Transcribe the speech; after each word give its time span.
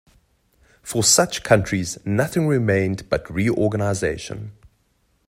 For 0.81 1.03
such 1.03 1.43
countries 1.43 1.99
nothing 2.03 2.47
remained 2.47 3.07
but 3.07 3.29
reorganization. 3.31 4.53